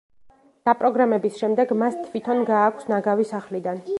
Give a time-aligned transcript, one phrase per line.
[0.69, 3.87] დაპროგრამების შემდეგ, მას თვითონ გააქვს ნაგავი სახლიდან.